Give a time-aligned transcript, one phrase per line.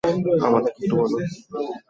[0.45, 1.21] আমাদেরকে একটু বলুন।